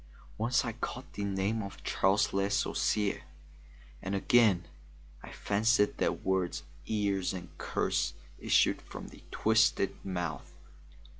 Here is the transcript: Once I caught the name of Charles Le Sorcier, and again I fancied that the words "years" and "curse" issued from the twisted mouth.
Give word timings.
Once 0.35 0.65
I 0.65 0.71
caught 0.71 1.13
the 1.13 1.23
name 1.23 1.61
of 1.61 1.83
Charles 1.83 2.33
Le 2.33 2.49
Sorcier, 2.49 3.21
and 4.01 4.15
again 4.15 4.67
I 5.21 5.31
fancied 5.31 5.97
that 5.97 5.97
the 5.99 6.11
words 6.11 6.63
"years" 6.85 7.33
and 7.33 7.55
"curse" 7.59 8.15
issued 8.39 8.81
from 8.81 9.09
the 9.09 9.21
twisted 9.29 10.03
mouth. 10.03 10.55